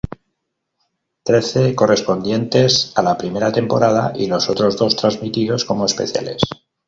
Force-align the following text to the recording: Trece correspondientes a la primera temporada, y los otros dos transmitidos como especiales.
Trece 1.29 1.65
correspondientes 1.81 2.79
a 2.95 3.03
la 3.03 3.15
primera 3.19 3.51
temporada, 3.51 4.11
y 4.15 4.25
los 4.25 4.49
otros 4.49 4.75
dos 4.75 4.95
transmitidos 4.95 5.63
como 5.63 5.85
especiales. 5.85 6.41